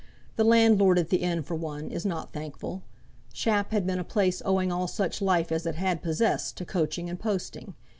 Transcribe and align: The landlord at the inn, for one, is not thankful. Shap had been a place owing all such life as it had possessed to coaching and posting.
The 0.35 0.43
landlord 0.43 0.97
at 0.97 1.09
the 1.09 1.17
inn, 1.17 1.43
for 1.43 1.53
one, 1.53 1.91
is 1.91 2.07
not 2.07 2.33
thankful. 2.33 2.81
Shap 3.33 3.71
had 3.71 3.85
been 3.85 3.99
a 3.99 4.03
place 4.03 4.41
owing 4.43 4.71
all 4.71 4.87
such 4.87 5.21
life 5.21 5.51
as 5.51 5.67
it 5.67 5.75
had 5.75 6.01
possessed 6.01 6.57
to 6.57 6.65
coaching 6.65 7.07
and 7.07 7.19
posting. 7.19 7.75